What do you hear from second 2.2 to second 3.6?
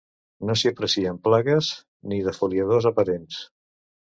defoliadors aparents.